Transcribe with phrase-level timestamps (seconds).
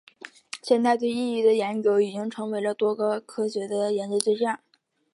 [0.63, 4.57] 现代对意识的研究已经成为了多个学科的研究对象。